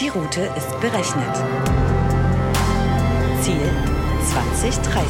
[0.00, 1.34] Die Route ist berechnet.
[3.42, 3.68] Ziel
[4.30, 5.02] 2030.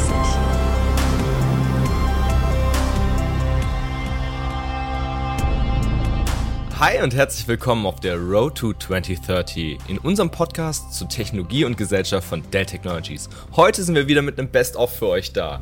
[6.78, 11.76] Hi und herzlich willkommen auf der Road to 2030 in unserem Podcast zu Technologie und
[11.76, 13.28] Gesellschaft von Dell Technologies.
[13.56, 15.60] Heute sind wir wieder mit einem Best-of für euch da.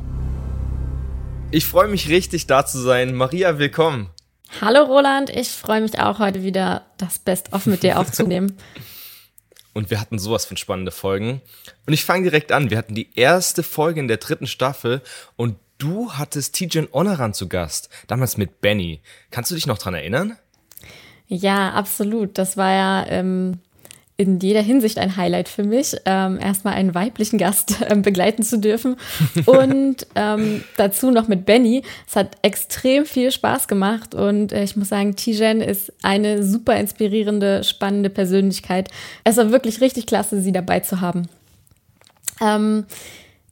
[1.51, 3.13] Ich freue mich richtig da zu sein.
[3.13, 4.09] Maria, willkommen.
[4.61, 8.55] Hallo Roland, ich freue mich auch heute wieder das Best-of mit dir aufzunehmen.
[9.77, 11.39] und wir hatten sowas von spannende Folgen.
[11.85, 12.71] Und ich fange direkt an.
[12.71, 15.03] Wir hatten die erste Folge in der dritten Staffel
[15.35, 19.01] und du hattest Tijan Onaran zu Gast, damals mit Benny.
[19.29, 20.35] Kannst du dich noch dran erinnern?
[21.27, 22.39] Ja, absolut.
[22.39, 23.59] Das war ja ähm,
[24.19, 28.59] in jeder Hinsicht ein Highlight für mich, ähm, erstmal einen weiblichen Gast ähm, begleiten zu
[28.59, 28.97] dürfen.
[29.45, 31.83] Und ähm, dazu noch mit Benny.
[32.07, 36.77] Es hat extrem viel Spaß gemacht und äh, ich muss sagen, Tijen ist eine super
[36.77, 38.89] inspirierende, spannende Persönlichkeit.
[39.23, 41.29] Es war wirklich richtig klasse, sie dabei zu haben.
[42.41, 42.85] Ähm,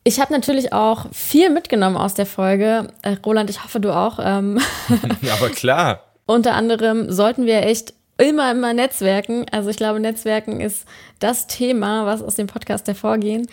[0.04, 2.88] ich habe natürlich auch viel mitgenommen aus der Folge.
[3.02, 4.20] Äh, Roland, ich hoffe, du auch.
[4.22, 4.60] Ähm,
[5.32, 6.04] Aber klar.
[6.26, 9.46] Unter anderem sollten wir echt immer, immer Netzwerken.
[9.52, 10.86] Also ich glaube, Netzwerken ist
[11.20, 13.48] das Thema, was aus dem Podcast hervorgehen.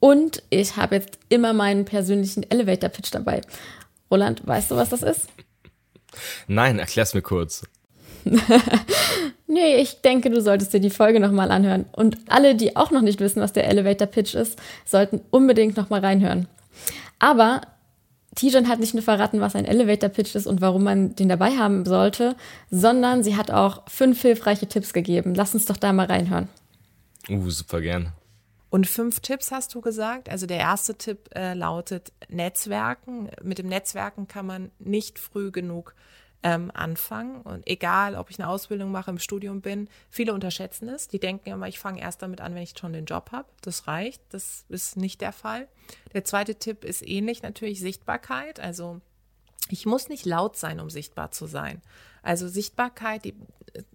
[0.00, 3.40] Und ich habe jetzt immer meinen persönlichen Elevator-Pitch dabei.
[4.10, 5.28] Roland, weißt du, was das ist?
[6.46, 7.64] Nein, erklär's mir kurz.
[9.46, 11.86] nee, ich denke, du solltest dir die Folge nochmal anhören.
[11.92, 16.48] Und alle, die auch noch nicht wissen, was der Elevator-Pitch ist, sollten unbedingt nochmal reinhören.
[17.18, 17.62] Aber
[18.38, 21.56] Tijan hat nicht nur verraten, was ein Elevator Pitch ist und warum man den dabei
[21.56, 22.36] haben sollte,
[22.70, 25.34] sondern sie hat auch fünf hilfreiche Tipps gegeben.
[25.34, 26.48] Lass uns doch da mal reinhören.
[27.28, 28.12] Uh, super gern.
[28.70, 30.28] Und fünf Tipps hast du gesagt.
[30.28, 33.28] Also der erste Tipp äh, lautet Netzwerken.
[33.42, 35.96] Mit dem Netzwerken kann man nicht früh genug
[36.42, 37.42] ähm, anfangen.
[37.42, 41.08] Und egal, ob ich eine Ausbildung mache, im Studium bin, viele unterschätzen es.
[41.08, 43.48] Die denken immer, ich fange erst damit an, wenn ich schon den Job habe.
[43.62, 44.22] Das reicht.
[44.30, 45.68] Das ist nicht der Fall.
[46.12, 48.60] Der zweite Tipp ist ähnlich natürlich Sichtbarkeit.
[48.60, 49.00] Also
[49.68, 51.82] ich muss nicht laut sein, um sichtbar zu sein.
[52.22, 53.22] Also Sichtbarkeit,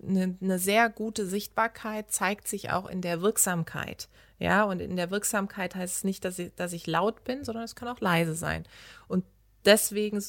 [0.02, 4.10] eine, eine sehr gute Sichtbarkeit zeigt sich auch in der Wirksamkeit.
[4.40, 7.64] Ja, und in der Wirksamkeit heißt es nicht, dass ich, dass ich laut bin, sondern
[7.64, 8.66] es kann auch leise sein.
[9.08, 9.24] Und
[9.66, 10.22] deswegen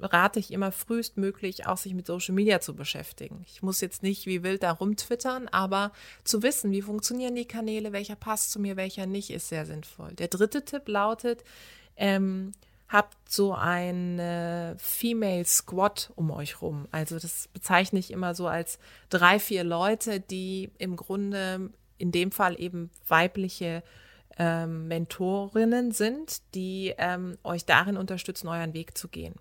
[0.00, 3.44] rate ich immer frühestmöglich auch sich mit Social Media zu beschäftigen.
[3.46, 5.92] Ich muss jetzt nicht wie wild da rumtwittern, aber
[6.24, 10.12] zu wissen, wie funktionieren die Kanäle, welcher passt zu mir, welcher nicht, ist sehr sinnvoll.
[10.14, 11.44] Der dritte Tipp lautet,
[11.96, 12.52] ähm,
[12.88, 16.86] habt so ein Female Squad um euch rum.
[16.90, 22.32] Also das bezeichne ich immer so als drei, vier Leute, die im Grunde in dem
[22.32, 23.82] Fall eben weibliche
[24.42, 29.36] ähm, Mentorinnen sind, die ähm, euch darin unterstützen, euren Weg zu gehen.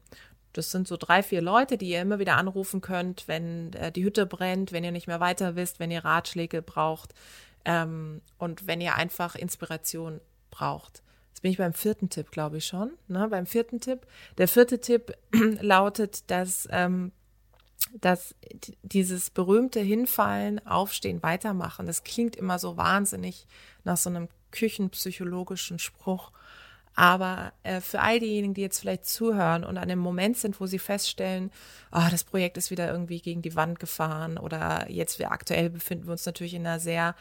[0.53, 4.03] Das sind so drei, vier Leute, die ihr immer wieder anrufen könnt, wenn äh, die
[4.03, 7.16] Hütte brennt, wenn ihr nicht mehr weiter wisst, wenn ihr Ratschläge braucht
[7.66, 11.01] ähm, und wenn ihr einfach Inspiration braucht.
[11.29, 12.91] Jetzt bin ich beim vierten Tipp, glaube ich schon.
[13.07, 13.28] Ne?
[13.28, 14.06] Beim vierten Tipp.
[14.38, 17.11] Der vierte Tipp lautet, dass, ähm,
[18.00, 18.35] dass
[18.84, 23.47] dieses berühmte Hinfallen, Aufstehen, Weitermachen, das klingt immer so wahnsinnig
[23.84, 26.31] nach so einem küchenpsychologischen Spruch.
[26.94, 30.66] Aber äh, für all diejenigen, die jetzt vielleicht zuhören und an dem Moment sind, wo
[30.67, 31.51] sie feststellen,
[31.91, 36.06] oh, das Projekt ist wieder irgendwie gegen die Wand gefahren oder jetzt wir aktuell befinden
[36.06, 37.16] wir uns natürlich in einer sehr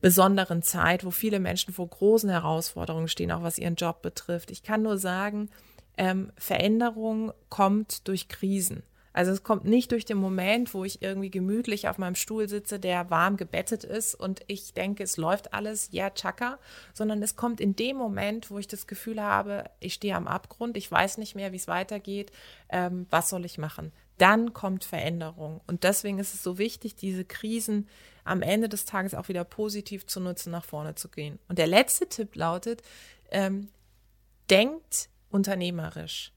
[0.00, 4.50] besonderen Zeit, wo viele Menschen vor großen Herausforderungen stehen, auch was ihren Job betrifft.
[4.50, 5.48] Ich kann nur sagen,
[5.96, 8.82] ähm, Veränderung kommt durch Krisen.
[9.12, 12.78] Also es kommt nicht durch den Moment, wo ich irgendwie gemütlich auf meinem Stuhl sitze,
[12.78, 16.58] der warm gebettet ist und ich denke, es läuft alles, ja, tschakka,
[16.94, 20.76] sondern es kommt in dem Moment, wo ich das Gefühl habe, ich stehe am Abgrund,
[20.76, 22.32] ich weiß nicht mehr, wie es weitergeht,
[22.70, 23.92] ähm, was soll ich machen?
[24.18, 25.60] Dann kommt Veränderung.
[25.66, 27.88] Und deswegen ist es so wichtig, diese Krisen
[28.24, 31.38] am Ende des Tages auch wieder positiv zu nutzen, nach vorne zu gehen.
[31.48, 32.82] Und der letzte Tipp lautet,
[33.30, 33.68] ähm,
[34.48, 36.32] denkt unternehmerisch.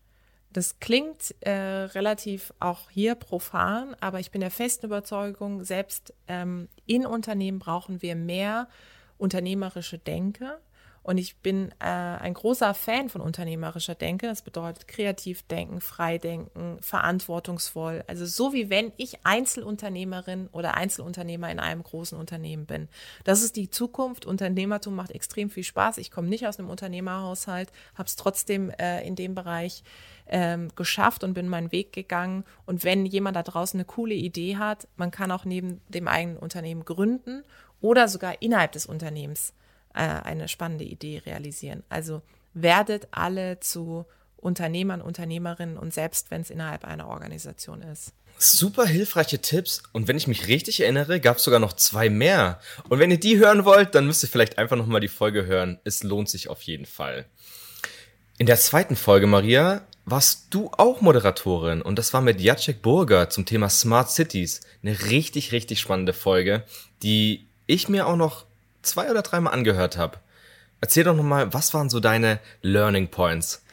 [0.55, 6.69] Das klingt äh, relativ auch hier profan, aber ich bin der festen Überzeugung, selbst ähm,
[6.85, 8.69] in Unternehmen brauchen wir mehr
[9.17, 10.57] unternehmerische Denke.
[11.05, 14.25] Und ich bin äh, ein großer Fan von unternehmerischer Denke.
[14.25, 18.03] Das bedeutet kreativ denken, frei denken, verantwortungsvoll.
[18.07, 22.87] Also so wie wenn ich Einzelunternehmerin oder Einzelunternehmer in einem großen Unternehmen bin.
[23.23, 24.25] Das ist die Zukunft.
[24.25, 25.99] Unternehmertum macht extrem viel Spaß.
[25.99, 29.83] Ich komme nicht aus einem Unternehmerhaushalt, habe es trotzdem äh, in dem Bereich
[30.25, 32.45] ähm, geschafft und bin meinen Weg gegangen.
[32.65, 36.37] Und wenn jemand da draußen eine coole Idee hat, man kann auch neben dem eigenen
[36.37, 37.43] Unternehmen gründen
[37.79, 39.53] oder sogar innerhalb des Unternehmens
[39.95, 41.83] äh, eine spannende Idee realisieren.
[41.89, 42.21] Also
[42.53, 44.05] werdet alle zu
[44.37, 48.13] Unternehmern, Unternehmerinnen und selbst wenn es innerhalb einer Organisation ist.
[48.37, 52.59] Super hilfreiche Tipps und wenn ich mich richtig erinnere, gab es sogar noch zwei mehr.
[52.89, 55.79] Und wenn ihr die hören wollt, dann müsst ihr vielleicht einfach nochmal die Folge hören.
[55.83, 57.25] Es lohnt sich auf jeden Fall.
[58.37, 63.29] In der zweiten Folge, Maria, warst du auch Moderatorin und das war mit Jacek Burger
[63.29, 64.61] zum Thema Smart Cities.
[64.83, 66.63] Eine richtig, richtig spannende Folge,
[67.01, 68.45] die ich mir auch noch
[68.85, 70.17] zwei oder dreimal angehört habe.
[70.81, 73.63] Erzähl doch nochmal, was waren so deine Learning Points?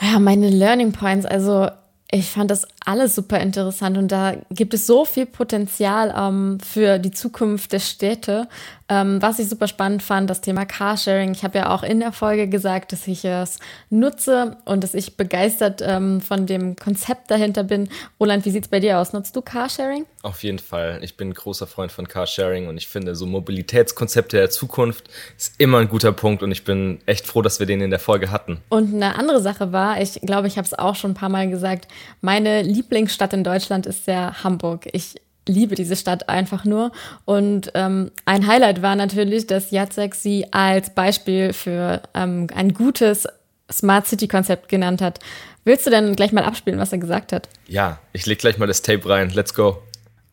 [0.00, 1.70] Ja, meine Learning Points, also
[2.10, 6.98] ich fand das alles super interessant und da gibt es so viel Potenzial ähm, für
[6.98, 8.48] die Zukunft der Städte.
[8.88, 11.32] Ähm, was ich super spannend fand, das Thema Carsharing.
[11.32, 13.58] Ich habe ja auch in der Folge gesagt, dass ich es
[13.90, 17.88] nutze und dass ich begeistert ähm, von dem Konzept dahinter bin.
[18.20, 19.12] Roland, wie sieht's bei dir aus?
[19.12, 20.06] Nutzt du Carsharing?
[20.22, 21.00] Auf jeden Fall.
[21.02, 25.54] Ich bin ein großer Freund von Carsharing und ich finde, so Mobilitätskonzepte der Zukunft ist
[25.58, 28.30] immer ein guter Punkt und ich bin echt froh, dass wir den in der Folge
[28.30, 28.58] hatten.
[28.68, 31.50] Und eine andere Sache war, ich glaube, ich habe es auch schon ein paar Mal
[31.50, 31.88] gesagt,
[32.20, 34.88] meine Lieblingsstadt in Deutschland ist ja Hamburg.
[34.92, 35.14] Ich
[35.48, 36.92] liebe diese Stadt einfach nur.
[37.24, 43.26] Und ähm, ein Highlight war natürlich, dass Jacek sie als Beispiel für ähm, ein gutes
[43.70, 45.20] Smart City Konzept genannt hat.
[45.64, 47.48] Willst du denn gleich mal abspielen, was er gesagt hat?
[47.66, 49.30] Ja, ich leg gleich mal das Tape rein.
[49.30, 49.82] Let's go.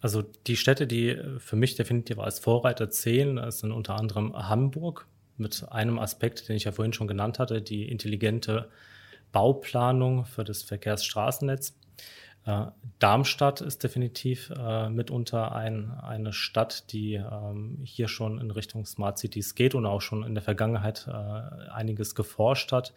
[0.02, 5.08] Also die Städte, die für mich definitiv als Vorreiter zählen, sind unter anderem Hamburg
[5.38, 8.70] mit einem Aspekt, den ich ja vorhin schon genannt hatte, die intelligente
[9.32, 11.74] Bauplanung für das Verkehrsstraßennetz.
[12.46, 12.66] Äh,
[13.00, 19.18] Darmstadt ist definitiv äh, mitunter ein, eine Stadt, die ähm, hier schon in Richtung Smart
[19.18, 22.94] Cities geht und auch schon in der Vergangenheit äh, einiges geforscht hat.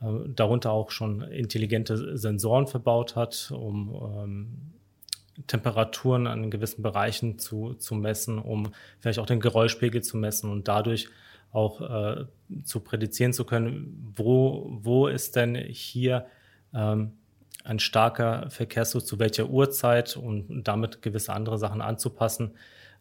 [0.00, 4.72] Äh, darunter auch schon intelligente Sensoren verbaut hat, um ähm,
[5.46, 10.68] Temperaturen an gewissen Bereichen zu, zu messen, um vielleicht auch den Geräuschpegel zu messen und
[10.68, 11.08] dadurch
[11.52, 12.24] auch äh,
[12.64, 16.26] zu prädizieren zu können, wo, wo ist denn hier
[16.74, 17.12] ähm,
[17.66, 22.52] ein starker Verkehrsfluss zu welcher Uhrzeit und damit gewisse andere Sachen anzupassen.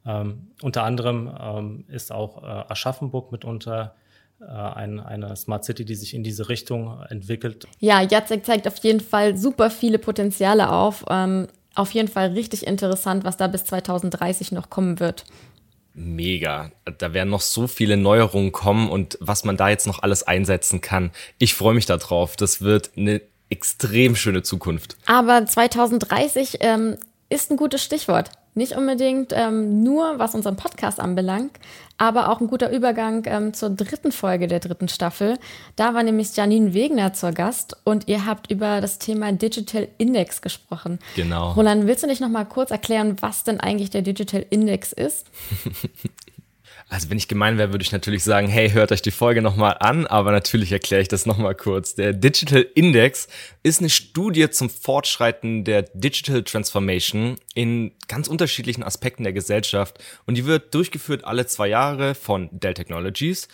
[0.05, 3.95] Ähm, unter anderem ähm, ist auch äh, Aschaffenburg mitunter
[4.39, 7.67] äh, ein, eine Smart City, die sich in diese Richtung entwickelt.
[7.79, 11.05] Ja, Jacek zeigt auf jeden Fall super viele Potenziale auf.
[11.09, 15.25] Ähm, auf jeden Fall richtig interessant, was da bis 2030 noch kommen wird.
[15.93, 16.71] Mega.
[16.97, 20.81] Da werden noch so viele Neuerungen kommen und was man da jetzt noch alles einsetzen
[20.81, 21.11] kann.
[21.37, 22.35] Ich freue mich darauf.
[22.35, 24.97] Das wird eine extrem schöne Zukunft.
[25.05, 26.97] Aber 2030 ähm,
[27.29, 28.31] ist ein gutes Stichwort.
[28.57, 31.59] Nicht unbedingt ähm, nur, was unseren Podcast anbelangt,
[31.97, 35.37] aber auch ein guter Übergang ähm, zur dritten Folge der dritten Staffel.
[35.75, 40.41] Da war nämlich Janine Wegner zur Gast und ihr habt über das Thema Digital Index
[40.41, 40.99] gesprochen.
[41.17, 41.51] Genau.
[41.51, 45.25] Roland, willst du nicht noch mal kurz erklären, was denn eigentlich der Digital Index ist?
[46.87, 49.75] Also wenn ich gemein wäre, würde ich natürlich sagen, hey, hört euch die Folge nochmal
[49.79, 51.95] an, aber natürlich erkläre ich das nochmal kurz.
[51.95, 53.27] Der Digital Index
[53.63, 59.97] ist eine Studie zum Fortschreiten der Digital Transformation in ganz unterschiedlichen Aspekten der Gesellschaft
[60.27, 63.47] und die wird durchgeführt alle zwei Jahre von Dell Technologies.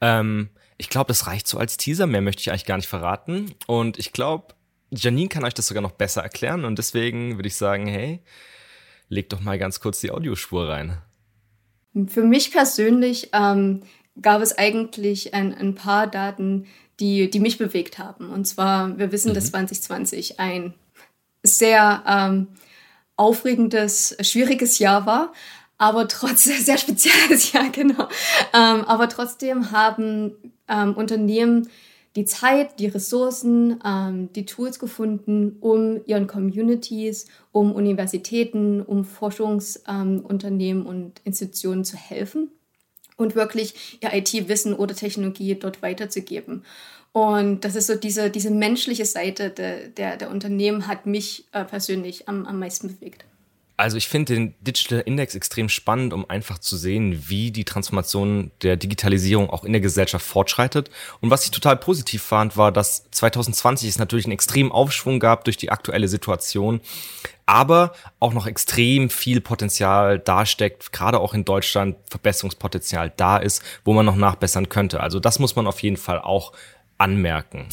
[0.00, 0.48] Ähm,
[0.78, 3.98] ich glaube, das reicht so als Teaser, mehr möchte ich eigentlich gar nicht verraten und
[3.98, 4.54] ich glaube,
[4.90, 8.22] Janine kann euch das sogar noch besser erklären und deswegen würde ich sagen, hey,
[9.10, 11.02] legt doch mal ganz kurz die Audiospur rein.
[12.06, 13.82] Für mich persönlich ähm,
[14.20, 16.66] gab es eigentlich ein, ein paar Daten,
[17.00, 18.30] die, die mich bewegt haben.
[18.30, 19.34] Und zwar, wir wissen, mhm.
[19.34, 20.74] dass 2020 ein
[21.42, 22.48] sehr ähm,
[23.16, 25.32] aufregendes, schwieriges Jahr war,
[25.76, 28.08] aber trotzdem, sehr spezielles Jahr, genau.
[28.52, 30.32] Ähm, aber trotzdem haben
[30.68, 31.68] ähm, Unternehmen
[32.18, 40.82] die Zeit, die Ressourcen, ähm, die Tools gefunden, um ihren Communities, um Universitäten, um Forschungsunternehmen
[40.82, 42.50] ähm, und Institutionen zu helfen
[43.16, 46.64] und wirklich ihr IT-Wissen oder Technologie dort weiterzugeben.
[47.12, 51.64] Und das ist so diese, diese menschliche Seite de, der, der Unternehmen hat mich äh,
[51.64, 53.24] persönlich am, am meisten bewegt.
[53.78, 58.50] Also ich finde den Digital Index extrem spannend, um einfach zu sehen, wie die Transformation
[58.62, 60.90] der Digitalisierung auch in der Gesellschaft fortschreitet.
[61.20, 65.44] Und was ich total positiv fand, war, dass 2020 es natürlich einen extremen Aufschwung gab
[65.44, 66.80] durch die aktuelle Situation,
[67.46, 73.92] aber auch noch extrem viel Potenzial dasteckt, gerade auch in Deutschland Verbesserungspotenzial da ist, wo
[73.92, 74.98] man noch nachbessern könnte.
[74.98, 76.52] Also das muss man auf jeden Fall auch
[76.98, 77.68] anmerken.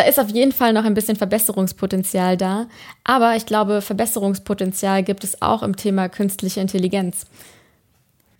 [0.00, 2.68] Da ist auf jeden Fall noch ein bisschen Verbesserungspotenzial da.
[3.04, 7.26] Aber ich glaube, Verbesserungspotenzial gibt es auch im Thema künstliche Intelligenz.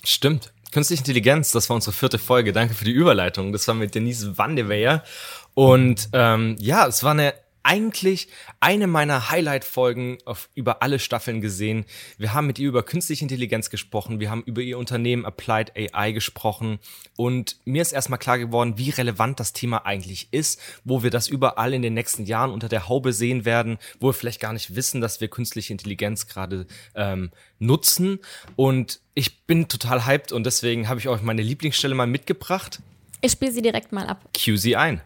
[0.02, 0.54] Stimmt.
[0.72, 2.54] Künstliche Intelligenz, das war unsere vierte Folge.
[2.54, 3.52] Danke für die Überleitung.
[3.52, 5.04] Das war mit Denise Wandeweyer.
[5.52, 7.34] Und ähm, ja, es war eine
[7.70, 8.26] eigentlich
[8.58, 10.18] eine meiner Highlight-Folgen
[10.56, 11.84] über alle Staffeln gesehen.
[12.18, 16.10] Wir haben mit ihr über künstliche Intelligenz gesprochen, wir haben über ihr Unternehmen Applied AI
[16.10, 16.80] gesprochen
[17.14, 21.28] und mir ist erstmal klar geworden, wie relevant das Thema eigentlich ist, wo wir das
[21.28, 24.74] überall in den nächsten Jahren unter der Haube sehen werden, wo wir vielleicht gar nicht
[24.74, 28.18] wissen, dass wir künstliche Intelligenz gerade ähm, nutzen.
[28.56, 32.80] Und ich bin total hyped und deswegen habe ich euch meine Lieblingsstelle mal mitgebracht.
[33.20, 34.28] Ich spiele sie direkt mal ab.
[34.36, 35.02] Cue sie ein.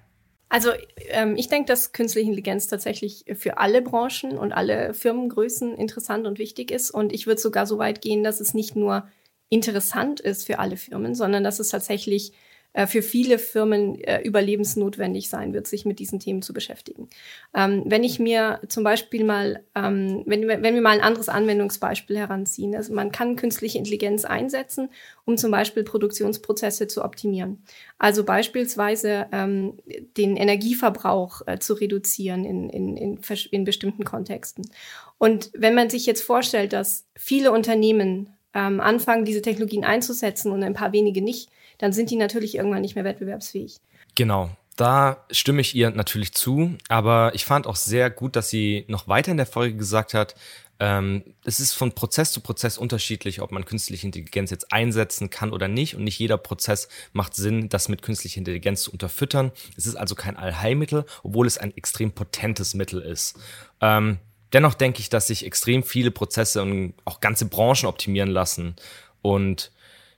[0.55, 0.71] Also
[1.09, 6.39] ähm, ich denke, dass künstliche Intelligenz tatsächlich für alle Branchen und alle Firmengrößen interessant und
[6.39, 6.93] wichtig ist.
[6.93, 9.09] Und ich würde sogar so weit gehen, dass es nicht nur
[9.49, 12.35] interessant ist für alle Firmen, sondern dass es tatsächlich
[12.75, 17.09] äh, für viele Firmen äh, überlebensnotwendig sein wird, sich mit diesen Themen zu beschäftigen.
[17.55, 22.19] Ähm, wenn ich mir zum Beispiel mal, ähm, wenn, wenn wir mal ein anderes Anwendungsbeispiel
[22.19, 24.91] heranziehen, also man kann künstliche Intelligenz einsetzen,
[25.25, 27.63] um zum Beispiel Produktionsprozesse zu optimieren.
[27.99, 29.79] Also beispielsweise ähm,
[30.17, 33.21] den Energieverbrauch äh, zu reduzieren in, in, in,
[33.53, 34.69] in bestimmten Kontexten.
[35.17, 40.65] Und wenn man sich jetzt vorstellt, dass viele Unternehmen ähm, anfangen, diese Technologien einzusetzen und
[40.65, 43.77] ein paar wenige nicht, dann sind die natürlich irgendwann nicht mehr wettbewerbsfähig.
[44.15, 44.51] Genau.
[44.77, 49.07] Da stimme ich ihr natürlich zu, aber ich fand auch sehr gut, dass sie noch
[49.07, 50.35] weiter in der Folge gesagt hat,
[50.81, 55.53] ähm, es ist von Prozess zu Prozess unterschiedlich, ob man künstliche Intelligenz jetzt einsetzen kann
[55.53, 55.95] oder nicht.
[55.95, 59.53] Und nicht jeder Prozess macht Sinn, das mit künstlicher Intelligenz zu unterfüttern.
[59.77, 63.39] Es ist also kein Allheilmittel, obwohl es ein extrem potentes Mittel ist.
[63.81, 64.19] Ähm,
[64.53, 68.75] dennoch denke ich, dass sich extrem viele Prozesse und auch ganze Branchen optimieren lassen.
[69.23, 69.71] Und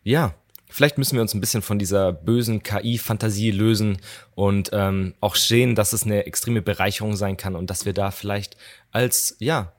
[0.02, 0.34] ja,
[0.68, 3.98] vielleicht müssen wir uns ein bisschen von dieser bösen KI-Fantasie lösen
[4.34, 8.10] und ähm, auch sehen, dass es eine extreme Bereicherung sein kann und dass wir da
[8.10, 8.56] vielleicht
[8.90, 9.72] als, ja,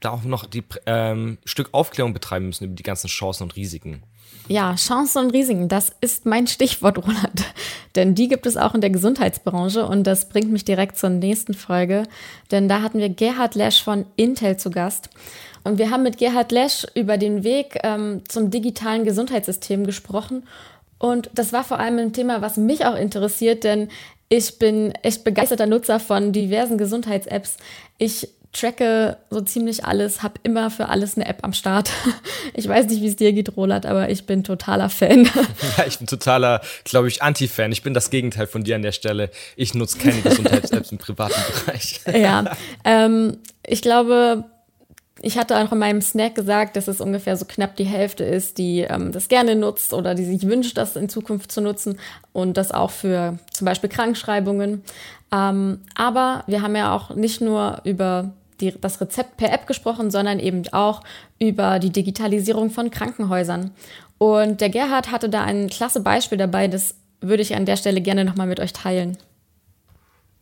[0.00, 4.02] da auch noch die ähm, Stück Aufklärung betreiben müssen über die ganzen Chancen und Risiken.
[4.46, 7.44] Ja, Chancen und Risiken, das ist mein Stichwort, Roland.
[7.94, 11.54] Denn die gibt es auch in der Gesundheitsbranche und das bringt mich direkt zur nächsten
[11.54, 12.04] Folge.
[12.50, 15.08] Denn da hatten wir Gerhard Lesch von Intel zu Gast.
[15.64, 20.46] Und wir haben mit Gerhard Lesch über den Weg ähm, zum digitalen Gesundheitssystem gesprochen.
[20.98, 23.88] Und das war vor allem ein Thema, was mich auch interessiert, denn
[24.28, 27.56] ich bin echt begeisterter Nutzer von diversen Gesundheits-Apps.
[27.98, 31.90] Ich tracke so ziemlich alles, habe immer für alles eine App am Start.
[32.56, 35.24] Ich weiß nicht, wie es dir geht, Roland, aber ich bin totaler Fan.
[35.78, 37.72] Ja, ich bin totaler, glaube ich, Anti-Fan.
[37.72, 39.30] Ich bin das Gegenteil von dir an der Stelle.
[39.56, 42.00] Ich nutze keine Gesundheits-Apps im privaten Bereich.
[42.06, 42.44] Ja,
[42.84, 44.44] ähm, ich glaube,
[45.24, 48.58] ich hatte auch in meinem Snack gesagt, dass es ungefähr so knapp die Hälfte ist,
[48.58, 51.98] die ähm, das gerne nutzt oder die sich wünscht, das in Zukunft zu nutzen
[52.32, 54.82] und das auch für zum Beispiel Krankschreibungen.
[55.32, 60.10] Ähm, aber wir haben ja auch nicht nur über die, das Rezept per App gesprochen,
[60.10, 61.02] sondern eben auch
[61.38, 63.70] über die Digitalisierung von Krankenhäusern.
[64.18, 68.00] Und der Gerhard hatte da ein klasse Beispiel dabei, das würde ich an der Stelle
[68.00, 69.16] gerne nochmal mit euch teilen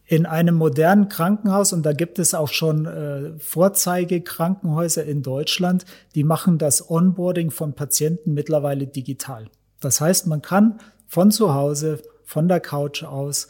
[0.05, 6.25] in einem modernen Krankenhaus, und da gibt es auch schon äh, Vorzeigekrankenhäuser in Deutschland, die
[6.25, 9.47] machen das Onboarding von Patienten mittlerweile digital.
[9.81, 13.49] Das heißt, man kann von zu Hause, von der Couch aus,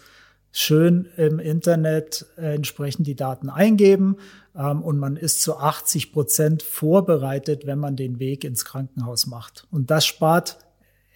[0.52, 4.18] schön im Internet äh, entsprechend die Daten eingeben
[4.54, 9.66] ähm, und man ist zu 80 Prozent vorbereitet, wenn man den Weg ins Krankenhaus macht.
[9.70, 10.58] Und das spart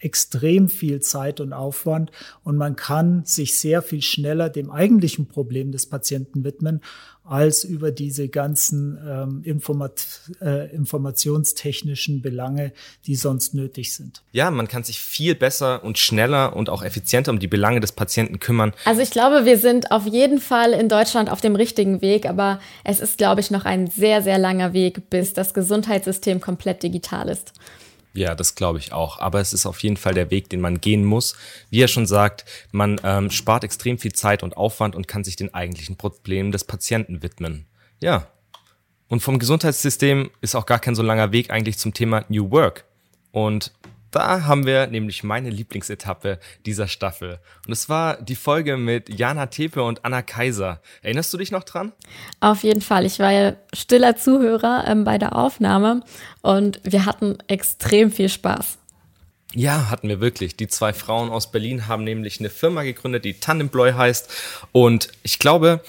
[0.00, 2.10] extrem viel Zeit und Aufwand
[2.44, 6.80] und man kann sich sehr viel schneller dem eigentlichen Problem des Patienten widmen,
[7.28, 10.06] als über diese ganzen ähm, Informat
[10.40, 12.72] äh, informationstechnischen Belange,
[13.06, 14.22] die sonst nötig sind.
[14.32, 17.92] Ja, man kann sich viel besser und schneller und auch effizienter um die Belange des
[17.92, 18.72] Patienten kümmern.
[18.84, 22.60] Also ich glaube, wir sind auf jeden Fall in Deutschland auf dem richtigen Weg, aber
[22.84, 27.28] es ist, glaube ich, noch ein sehr, sehr langer Weg, bis das Gesundheitssystem komplett digital
[27.28, 27.52] ist.
[28.16, 29.18] Ja, das glaube ich auch.
[29.20, 31.36] Aber es ist auf jeden Fall der Weg, den man gehen muss.
[31.70, 35.36] Wie er schon sagt, man ähm, spart extrem viel Zeit und Aufwand und kann sich
[35.36, 37.66] den eigentlichen Problemen des Patienten widmen.
[38.00, 38.28] Ja.
[39.08, 42.84] Und vom Gesundheitssystem ist auch gar kein so langer Weg eigentlich zum Thema New Work.
[43.30, 43.72] Und
[44.10, 47.38] da haben wir nämlich meine Lieblingsetappe dieser Staffel.
[47.66, 50.80] Und es war die Folge mit Jana Tepe und Anna Kaiser.
[51.02, 51.92] Erinnerst du dich noch dran?
[52.40, 53.04] Auf jeden Fall.
[53.04, 56.02] Ich war ja stiller Zuhörer ähm, bei der Aufnahme
[56.42, 58.78] und wir hatten extrem viel Spaß.
[59.52, 60.56] Ja, hatten wir wirklich.
[60.56, 64.30] Die zwei Frauen aus Berlin haben nämlich eine Firma gegründet, die Tandemploy heißt.
[64.72, 65.80] Und ich glaube,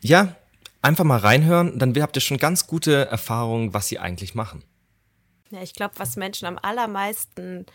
[0.00, 0.34] ja,
[0.82, 4.62] einfach mal reinhören, dann habt ihr schon ganz gute Erfahrungen, was sie eigentlich machen.
[5.50, 7.66] Ja, ich glaube, was Menschen am allermeisten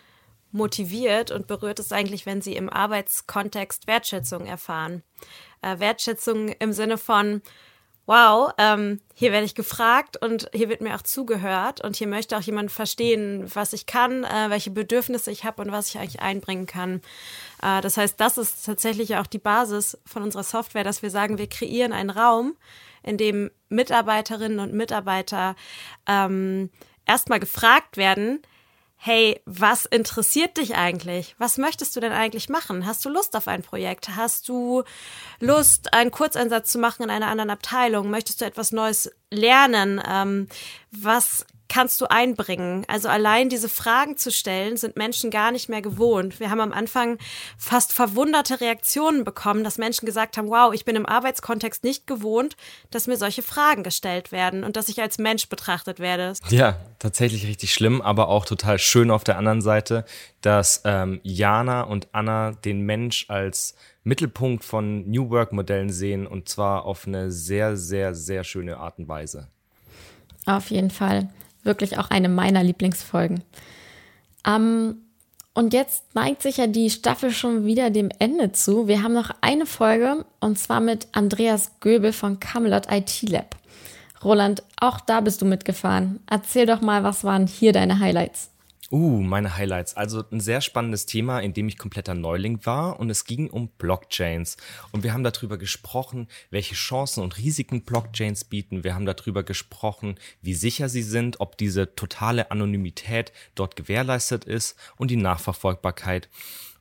[0.52, 5.04] motiviert und berührt ist eigentlich, wenn sie im Arbeitskontext Wertschätzung erfahren.
[5.62, 7.42] Äh, Wertschätzung im Sinne von,
[8.06, 12.38] wow, ähm, hier werde ich gefragt und hier wird mir auch zugehört und hier möchte
[12.38, 16.20] auch jemand verstehen, was ich kann, äh, welche Bedürfnisse ich habe und was ich eigentlich
[16.20, 17.02] einbringen kann.
[17.62, 21.38] Äh, das heißt, das ist tatsächlich auch die Basis von unserer Software, dass wir sagen,
[21.38, 22.58] wir kreieren einen Raum,
[23.04, 25.56] in dem Mitarbeiterinnen und Mitarbeiter
[26.08, 26.70] ähm,
[27.12, 28.42] erstmal gefragt werden,
[28.96, 31.36] hey, was interessiert dich eigentlich?
[31.40, 32.86] Was möchtest du denn eigentlich machen?
[32.86, 34.16] Hast du Lust auf ein Projekt?
[34.16, 34.84] Hast du
[35.40, 38.10] Lust, einen Kurzeinsatz zu machen in einer anderen Abteilung?
[38.10, 40.02] Möchtest du etwas Neues lernen?
[40.08, 40.48] Ähm,
[40.92, 42.84] was kannst du einbringen?
[42.90, 46.42] Also allein diese Fragen zu stellen, sind Menschen gar nicht mehr gewohnt.
[46.42, 47.18] Wir haben am Anfang
[47.58, 52.58] fast verwunderte Reaktionen bekommen, dass Menschen gesagt haben, wow, ich bin im Arbeitskontext nicht gewohnt,
[52.90, 56.34] dass mir solche Fragen gestellt werden und dass ich als Mensch betrachtet werde.
[56.50, 60.04] Ja, tatsächlich richtig schlimm, aber auch total schön auf der anderen Seite,
[60.42, 66.50] dass ähm, Jana und Anna den Mensch als Mittelpunkt von New Work Modellen sehen und
[66.50, 69.48] zwar auf eine sehr, sehr, sehr schöne Art und Weise.
[70.46, 71.30] Auf jeden Fall
[71.64, 73.44] wirklich auch eine meiner Lieblingsfolgen.
[74.46, 74.98] Ähm,
[75.54, 78.88] und jetzt neigt sich ja die Staffel schon wieder dem Ende zu.
[78.88, 83.58] Wir haben noch eine Folge und zwar mit Andreas Göbel von Camelot IT Lab.
[84.24, 86.20] Roland, auch da bist du mitgefahren.
[86.30, 88.51] Erzähl doch mal, was waren hier deine Highlights?
[88.92, 89.96] Uh, meine Highlights.
[89.96, 93.70] Also ein sehr spannendes Thema, in dem ich kompletter Neuling war und es ging um
[93.70, 94.58] Blockchains.
[94.92, 98.84] Und wir haben darüber gesprochen, welche Chancen und Risiken Blockchains bieten.
[98.84, 104.76] Wir haben darüber gesprochen, wie sicher sie sind, ob diese totale Anonymität dort gewährleistet ist
[104.98, 106.28] und die Nachverfolgbarkeit.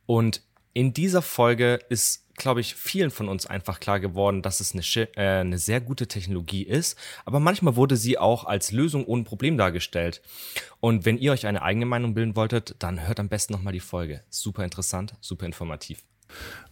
[0.04, 4.72] Und in dieser Folge ist glaube ich, vielen von uns einfach klar geworden, dass es
[4.72, 4.82] eine,
[5.16, 9.56] äh, eine sehr gute Technologie ist, aber manchmal wurde sie auch als Lösung ohne Problem
[9.56, 10.22] dargestellt.
[10.80, 13.80] Und wenn ihr euch eine eigene Meinung bilden wolltet, dann hört am besten nochmal die
[13.80, 14.22] Folge.
[14.30, 16.02] Super interessant, super informativ.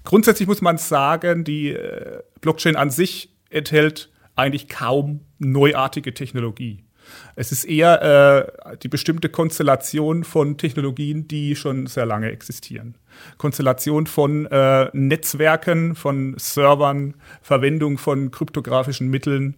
[0.04, 6.84] Grundsätzlich muss man sagen, die äh, Blockchain an sich enthält eigentlich kaum neuartige Technologie.
[7.36, 12.96] Es ist eher äh, die bestimmte Konstellation von Technologien, die schon sehr lange existieren.
[13.36, 19.56] Konstellation von äh, Netzwerken, von Servern, Verwendung von kryptografischen Mitteln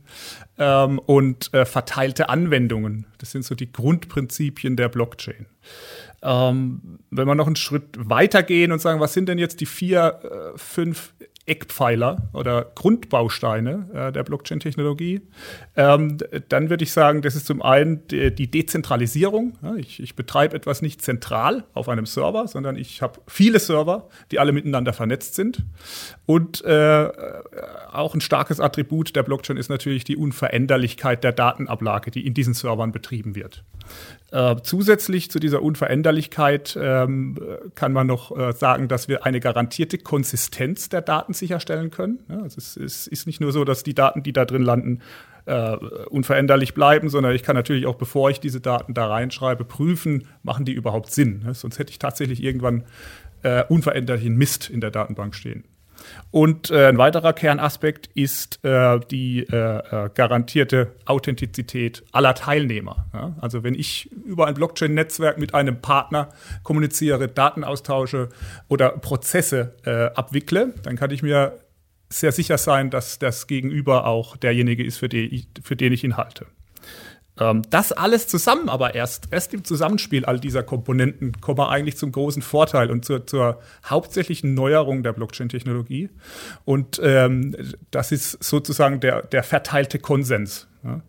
[0.58, 3.06] ähm, und äh, verteilte Anwendungen.
[3.18, 5.46] Das sind so die Grundprinzipien der Blockchain.
[6.22, 10.20] Ähm, wenn wir noch einen Schritt weitergehen und sagen, was sind denn jetzt die vier,
[10.22, 11.14] äh, fünf
[11.50, 15.20] Eckpfeiler oder Grundbausteine äh, der Blockchain-Technologie,
[15.76, 19.58] ähm, dann würde ich sagen, das ist zum einen die, Dezentralisierung.
[19.62, 24.08] Ja, ich, ich betreibe etwas nicht zentral auf einem Server, sondern ich habe viele Server,
[24.30, 25.64] die alle miteinander vernetzt sind.
[26.24, 27.08] Und äh,
[27.92, 32.54] auch ein starkes Attribut der Blockchain ist natürlich die Unveränderlichkeit der Datenablage, die in diesen
[32.54, 33.64] Servern betrieben wird.
[34.30, 37.36] Äh, zusätzlich zu dieser Unveränderlichkeit ähm,
[37.74, 42.20] kann man noch äh, sagen, dass wir eine garantierte Konsistenz der Daten sicherstellen können.
[42.28, 45.00] Also es, ist nicht nur so, dass die Daten, die da drin landen,
[45.46, 45.76] äh,
[46.10, 50.64] unveränderlich bleiben, sondern ich kann natürlich auch, bevor ich diese Daten da reinschreibe, prüfen, machen
[50.64, 51.44] die überhaupt Sinn.
[51.52, 52.84] Sonst hätte ich tatsächlich irgendwann
[53.42, 55.64] äh, unveränderlichen Mist in der Datenbank stehen.
[56.30, 63.06] Und äh, ein weiterer Kernaspekt ist äh, die äh, äh, garantierte Authentizität aller Teilnehmer.
[63.12, 63.34] Ja?
[63.40, 66.28] Also wenn ich über ein Blockchain-Netzwerk mit einem Partner
[66.62, 68.28] kommuniziere, Daten austausche
[68.68, 71.58] oder Prozesse äh, abwickle, dann kann ich mir
[72.08, 76.16] sehr sicher sein, dass das Gegenüber auch derjenige ist, für ich, für den ich ihn
[76.16, 76.46] halte.
[77.40, 81.96] Ähm, das alles zusammen aber erst, erst im Zusammenspiel all dieser Komponenten kommen wir eigentlich
[81.96, 86.10] zum großen Vorteil und zur, zur hauptsächlichen Neuerung der Blockchain-Technologie.
[86.64, 87.56] Und ähm,
[87.90, 90.68] das ist sozusagen der, der verteilte Konsens.
[90.84, 91.00] Ja.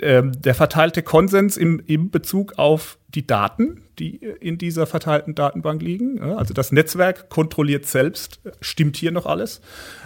[0.00, 5.82] Ähm, der verteilte Konsens im, im Bezug auf die Daten, die in dieser verteilten Datenbank
[5.82, 6.22] liegen.
[6.22, 9.60] Also das Netzwerk kontrolliert selbst, stimmt hier noch alles.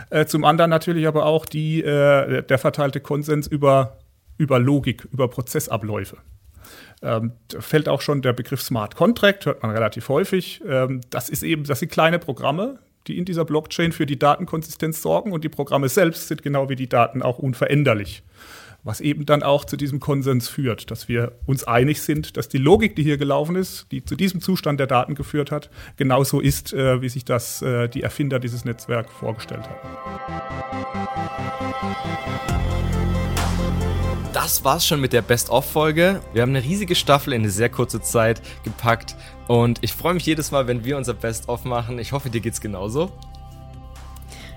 [0.08, 3.98] Äh, zum anderen natürlich aber auch die, äh, der verteilte Konsens über
[4.42, 6.16] über Logik, über Prozessabläufe.
[7.00, 10.60] Ähm, da fällt auch schon der Begriff Smart Contract, hört man relativ häufig.
[10.66, 15.00] Ähm, das ist eben, das sind kleine Programme, die in dieser Blockchain für die Datenkonsistenz
[15.00, 18.24] sorgen und die Programme selbst sind genau wie die Daten auch unveränderlich.
[18.84, 22.58] Was eben dann auch zu diesem Konsens führt, dass wir uns einig sind, dass die
[22.58, 26.72] Logik, die hier gelaufen ist, die zu diesem Zustand der Daten geführt hat, genauso ist,
[26.72, 29.78] äh, wie sich das äh, die Erfinder dieses Netzwerks vorgestellt haben.
[34.32, 36.22] Das war's schon mit der Best-of-Folge.
[36.32, 39.14] Wir haben eine riesige Staffel in eine sehr kurze Zeit gepackt
[39.46, 41.98] und ich freue mich jedes Mal, wenn wir unser Best-of machen.
[41.98, 43.12] Ich hoffe, dir geht's genauso.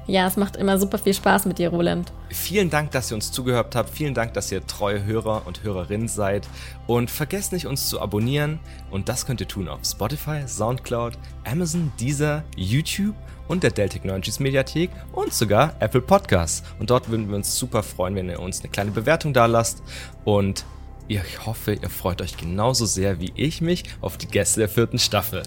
[0.07, 2.11] Ja, es macht immer super viel Spaß mit dir, Roland.
[2.29, 3.89] Vielen Dank, dass ihr uns zugehört habt.
[3.89, 6.47] Vielen Dank, dass ihr treue Hörer und Hörerinnen seid.
[6.85, 8.59] Und vergesst nicht, uns zu abonnieren.
[8.91, 13.15] Und das könnt ihr tun auf Spotify, Soundcloud, Amazon, Deezer, YouTube
[13.47, 16.63] und der Dell Technologies Mediathek und sogar Apple Podcasts.
[16.79, 19.81] Und dort würden wir uns super freuen, wenn ihr uns eine kleine Bewertung da lasst.
[20.23, 20.65] Und
[21.07, 24.99] ich hoffe, ihr freut euch genauso sehr wie ich mich auf die Gäste der vierten
[24.99, 25.43] Staffel.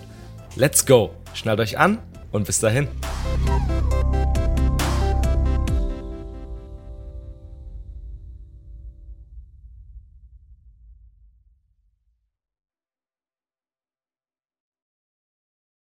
[0.56, 1.10] Let's go!
[1.34, 1.98] Schnallt euch an
[2.32, 2.88] und bis dahin.